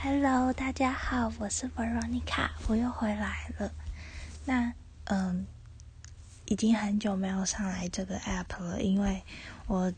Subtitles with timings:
[0.00, 3.68] Hello，大家好，我是 Veronica，我又回来了。
[4.44, 4.72] 那
[5.06, 5.44] 嗯，
[6.44, 9.20] 已经很久没有上来这个 app 了，因为
[9.66, 9.92] 我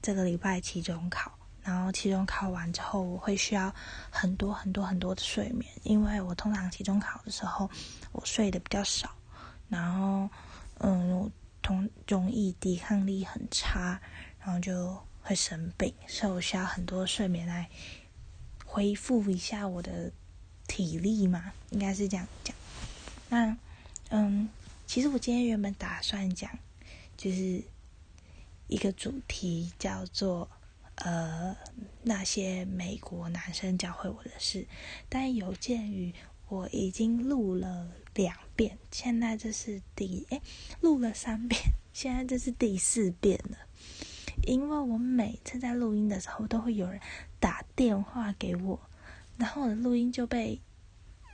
[0.00, 1.32] 这个礼拜期中考，
[1.64, 3.74] 然后期中考完之后，我会需要
[4.10, 7.68] 很多很多很多的睡眠，因为我通常期中考的时候
[8.12, 9.10] 我睡得比较少，
[9.68, 10.30] 然后
[10.78, 11.28] 嗯，我
[11.60, 14.00] 同容易抵抗力很差，
[14.38, 17.68] 然后就会生病，所以我需要很多睡眠来。
[18.72, 20.10] 恢复一下我的
[20.66, 22.56] 体力嘛，应该是这样讲。
[23.28, 23.54] 那，
[24.08, 24.48] 嗯，
[24.86, 26.50] 其实我今天原本打算讲，
[27.14, 27.62] 就是
[28.68, 30.48] 一个主题叫做
[30.94, 31.54] 呃
[32.02, 34.66] 那些美国男生教会我的事，
[35.10, 36.14] 但有鉴于
[36.48, 40.40] 我已经录了两遍，现在这是第哎
[40.80, 41.60] 录了三遍，
[41.92, 43.58] 现在这是第四遍了。
[44.44, 47.00] 因为我每次在录音的时候，都会有人
[47.40, 48.78] 打电话给我，
[49.36, 50.60] 然后我的录音就被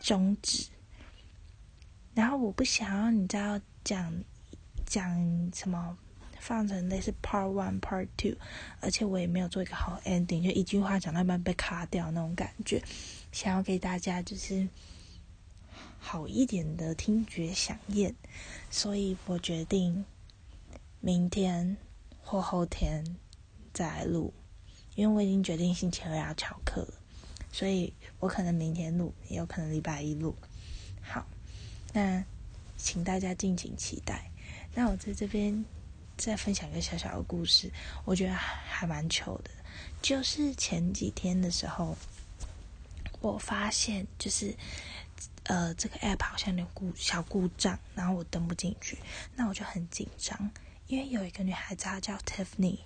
[0.00, 0.68] 终止。
[2.14, 4.12] 然后我不想要你知道讲
[4.84, 5.96] 讲什么，
[6.38, 8.36] 放成类似 Part One、Part Two，
[8.80, 12.82] 而且我也没有做一个好 ending，就一句话讲到一半被卡掉那种感觉。
[13.30, 14.68] 想要给大家就是
[15.98, 18.14] 好一点的听觉响应，
[18.70, 20.04] 所以我决定
[21.00, 21.76] 明天。
[22.30, 23.02] 或后天
[23.72, 24.34] 再来录，
[24.94, 26.94] 因为我已经决定星期二要翘课了，
[27.50, 30.36] 所以我可能明天录，也有可能礼拜一录。
[31.00, 31.26] 好，
[31.94, 32.22] 那
[32.76, 34.30] 请大家敬请期待。
[34.74, 35.64] 那我在这边
[36.18, 37.72] 再分享一个小小的故事，
[38.04, 39.50] 我觉得还蛮糗的。
[40.02, 41.96] 就是前几天的时候，
[43.22, 44.54] 我发现就是
[45.44, 48.98] 呃这个 app 好像有故小故障，然后我登不进去，
[49.34, 50.50] 那我就很紧张。
[50.88, 52.78] 因为有一个女孩子，她叫 Tiffany，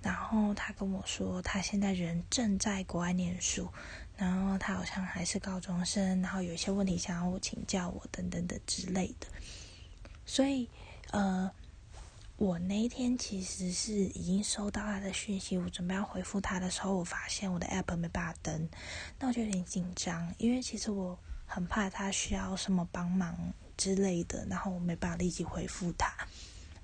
[0.00, 3.68] 然后她跟我说，她现在人正在国外念书，
[4.16, 9.26] 然后她好像还是高中生，然后有一些问题想要我请教我等等的之类的。
[10.24, 10.70] 所以，
[11.10, 11.50] 呃，
[12.36, 18.70] 我那一天其实是已经收到她的讯息，我准备要回复她的时候，我发现我的 app 没办法登，
[19.18, 26.10] 那我就有点紧张，因为其实我很怕她需要什么帮忙之类的，然后我没办法立即回复她。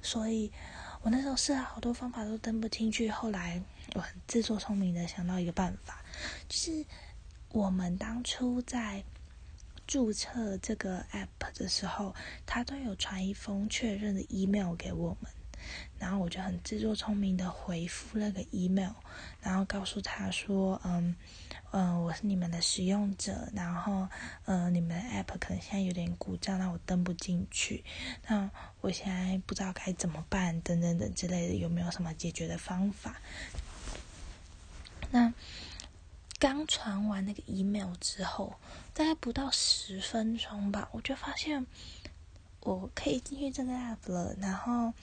[0.06, 0.52] 所以，
[1.02, 3.10] 我那时候试了好多方法都登不进去。
[3.10, 3.60] 后来，
[3.94, 6.00] 我很自作聪明的想到一个办法，
[6.48, 6.84] 就是
[7.48, 9.02] 我们当初在
[9.84, 12.14] 注册这个 app 的时候，
[12.46, 15.30] 他都有传一封确认的 email 给我们。
[15.99, 18.93] 然后我就很自作聪明的回复那个 email，
[19.41, 21.15] 然后告诉他说：“嗯。”
[21.72, 24.09] 嗯，我是你们的使用者，然后，
[24.47, 27.84] 嗯，你们的 app 可能现在有点故障，那我登不进去，
[28.28, 28.50] 那
[28.81, 33.21] 我现在不知道该怎么办，等等等之类的，有没有什么解决的方法？
[35.10, 35.34] 那
[36.38, 38.54] 刚传完那个 email 之后，
[38.94, 41.66] 大概不到十分钟吧，我就发现
[42.60, 44.94] 我可以进去这个 app 了，然后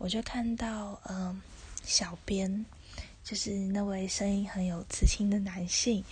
[0.00, 1.42] 我就看到，嗯，
[1.84, 2.64] 小编。
[3.22, 6.02] 就是那位声音很有磁性的男性，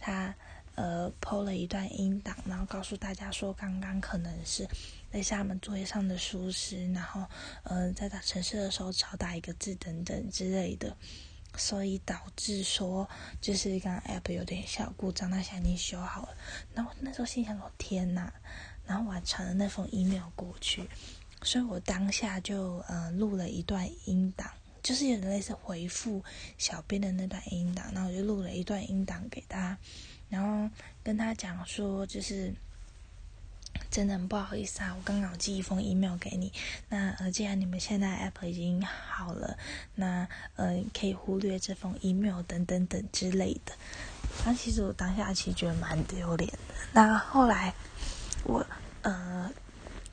[0.00, 0.34] 他
[0.74, 4.68] 呃抛了一段音档，然后告诉大家说，刚刚可能是
[5.12, 7.24] 在厦门作业上的疏失，然后
[7.62, 10.94] 呃在打城市的时候少打一个字等等之类的，
[11.56, 13.08] 所以导致说
[13.40, 16.36] 就是刚 app 有点小故障，那现在已经修好了。
[16.74, 18.30] 然后那时候心想说天哪，
[18.84, 20.82] 然后我还传了那封 email 过去，
[21.42, 24.50] 所以我当下就呃录了一段音档。
[24.82, 26.22] 就是有点类似回复
[26.58, 29.76] 小编的那段音档，然后我就录了一段音档给他，
[30.28, 30.70] 然后
[31.02, 32.54] 跟他讲说，就是
[33.90, 36.52] 真的很不好意思啊，我刚刚寄一封 email 给你，
[36.88, 39.58] 那呃既然你们现在 app 已经好了，
[39.96, 43.72] 那呃可以忽略这封 email 等等等之类的。
[44.44, 46.74] 那其实我当下其实觉得蛮丢脸的。
[46.92, 47.74] 那后来
[48.44, 48.64] 我
[49.02, 49.50] 呃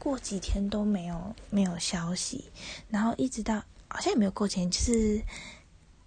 [0.04, 2.52] 过几天都没有没有消息，
[2.90, 3.64] 然后一直到。
[3.88, 5.22] 好像也没有过几天，就是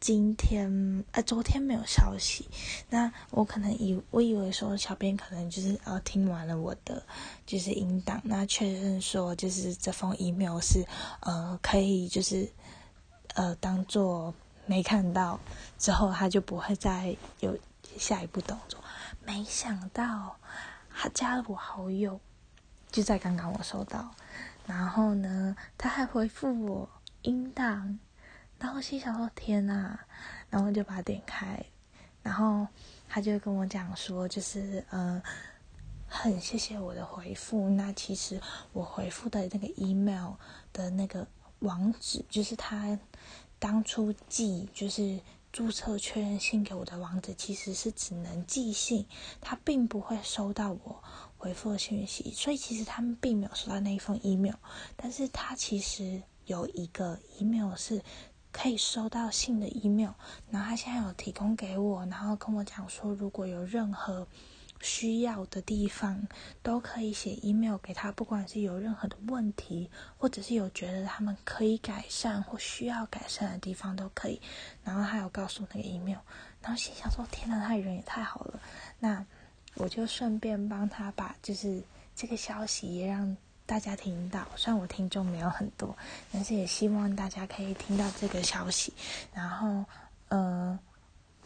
[0.01, 2.49] 今天呃，昨天没有消息。
[2.91, 7.01] 那我可能以我以为说，小编可能就是呃听完了我的
[7.47, 10.85] 就是音档，那确认说就是这封 email 是
[11.21, 12.51] 呃可以就是
[13.35, 14.35] 呃当做
[14.67, 15.39] 没看到
[15.79, 17.57] 之后，他就不会再有
[17.97, 18.83] 下一步动作。
[19.25, 20.37] 没想到
[20.93, 22.19] 他加了我好友，
[22.97, 24.11] 就在刚刚我收到，
[24.67, 26.89] 然后呢，他还回复我。
[27.21, 27.99] 音档，
[28.59, 29.99] 然后心想说：“天呐！”
[30.49, 31.63] 然后就把它点开，
[32.23, 32.67] 然后
[33.07, 35.23] 他就跟我讲说：“就是呃，
[36.09, 37.69] 很谢谢我的回复。
[37.69, 38.41] 那其实
[38.73, 40.33] 我回复的那个 email
[40.73, 41.27] 的那个
[41.59, 42.99] 网址，就是他
[43.59, 45.21] 当初寄就是
[45.57, 49.07] 注册确认信给我的网址其实是只能寄信，
[49.41, 51.03] 他并不会收到我
[51.39, 54.57] 回复的信息，所以其实他们并没有收到那一封 email，
[54.97, 58.03] 但是他其实有一个 email 是
[58.53, 60.11] 可以收到信的 email，
[60.51, 64.29] 然后他现在有提供给我，然后跟我讲说如果有任何。
[64.81, 66.27] 需要的地方
[66.63, 74.41] 都可以写 email 给他，不管是有任何的问题，或者是有觉得他们可以改善或需要改善的地方都可以。
[74.85, 76.19] 然后他有告诉那个 email，
[76.61, 78.61] 然后心想说：天呐，他人也太好了。
[78.99, 79.25] 那
[79.75, 81.83] 我就顺便帮他把就是
[82.15, 83.37] 这个消息也让
[83.67, 85.97] 大家听到，虽然我听众没有很多，
[86.33, 88.93] 但是也希望大家可以听到这个消息。
[89.35, 89.85] 然后，
[90.29, 90.79] 嗯，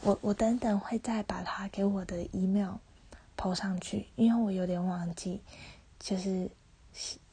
[0.03, 2.75] 我我等等会再把他给我的 email。
[3.41, 5.41] 抛上去，因为我有点忘记，
[5.99, 6.47] 就是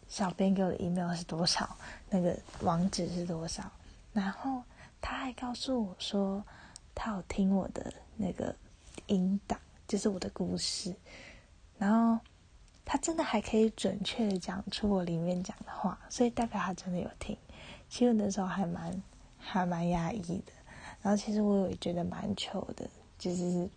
[0.07, 1.75] 小编给我的 email 是多少，
[2.09, 3.69] 那个网址是多少。
[4.13, 4.63] 然后
[5.01, 6.41] 他还告诉我说，
[6.95, 8.55] 他有听我的那个
[9.07, 10.95] 音档，就是我的故事。
[11.77, 12.17] 然后
[12.85, 17.37] 他真的还可以准确的讲出我里面讲的话，所以代表他真的有听。
[17.89, 19.03] 其实那时候还蛮
[19.37, 20.53] 还蛮压抑的，
[21.01, 22.89] 然后其实我也觉得蛮糗的，
[23.19, 23.69] 就是。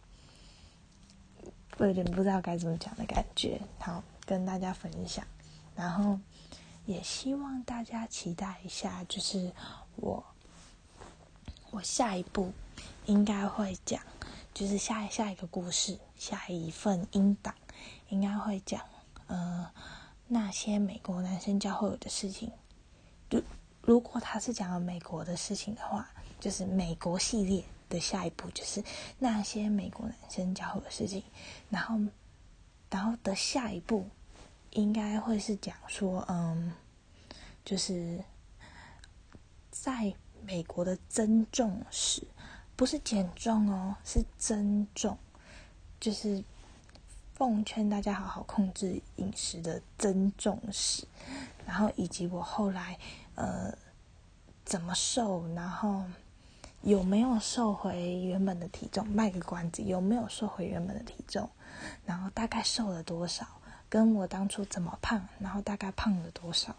[1.81, 5.27] 我有点不知道该怎么讲的感觉，好跟大家分享，
[5.75, 6.21] 然后
[6.85, 9.51] 也希望大家期待一下，就是
[9.97, 10.23] 我
[11.71, 12.53] 我下一步
[13.07, 14.03] 应该会讲，
[14.53, 17.55] 就是下下一个故事，下一份音档
[18.11, 18.83] 应该会讲，
[19.29, 19.67] 呃，
[20.29, 22.53] 那些美国男生教会我的事情。
[23.31, 23.43] 如
[23.81, 26.07] 如果他是讲美国的事情的话，
[26.39, 27.65] 就是美国系列。
[27.91, 28.83] 的下一步就是
[29.19, 31.23] 那些美国男生教我的事情，
[31.69, 32.01] 然后，
[32.89, 34.09] 然后的下一步
[34.71, 36.73] 应该会是讲说，嗯，
[37.65, 38.25] 就是
[39.71, 40.15] 在
[40.47, 42.23] 美国的增重史，
[42.77, 45.19] 不是减重哦，是增重，
[45.99, 46.43] 就是
[47.35, 51.05] 奉劝大家好好控制饮食的增重史，
[51.67, 52.99] 然后以及我后来
[53.35, 53.77] 呃
[54.65, 56.05] 怎么瘦，然后。
[56.83, 59.07] 有没有瘦回原本的体重？
[59.09, 61.49] 卖个关子，有没有瘦回原本的体重？
[62.07, 63.47] 然后大概瘦了多少？
[63.89, 65.21] 跟我当初怎么胖？
[65.39, 66.75] 然后大概胖了多少？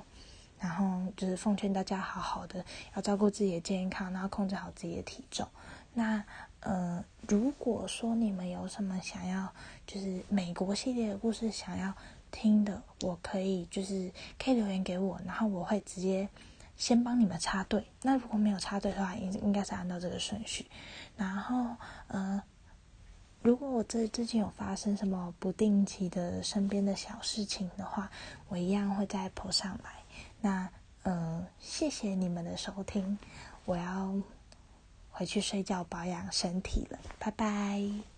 [0.59, 2.65] 然后就是奉劝大家好好的
[2.95, 5.47] 要照顾自己的健康，然后控制好自己的体重。
[5.93, 6.23] 那
[6.61, 9.53] 呃，如果说你们有什么想要
[9.85, 11.93] 就是美国系列的故事想要
[12.31, 16.27] 听的，我可以就是可以留言给我，然后我会直接。
[16.81, 20.65] 先帮你们插队，那如果没有插队的话，应应该是按照这个顺序。
[21.15, 21.75] 然后，
[22.07, 22.41] 呃，
[23.43, 28.09] 如果我这最近有发生什么不定期的身边的小事情的话，
[28.47, 29.91] 我一样会再 po 上来。
[30.41, 30.67] 那，
[31.03, 33.19] 呃，谢谢你们的收听，
[33.65, 34.15] 我要
[35.11, 38.10] 回去睡觉保养身体了，拜拜。